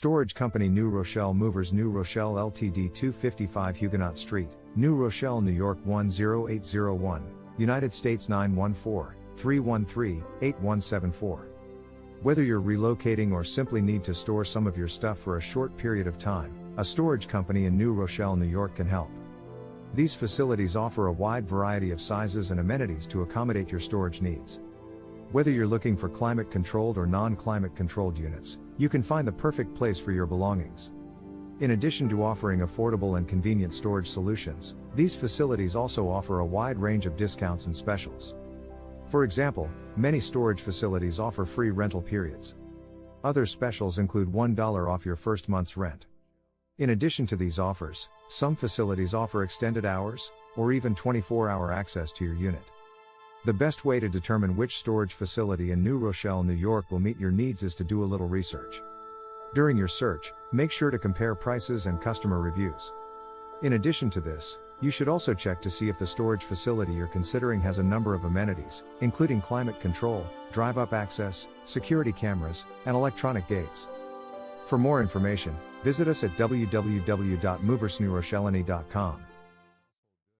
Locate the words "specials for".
37.76-39.22